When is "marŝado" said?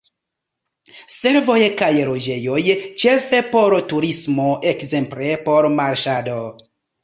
5.79-6.45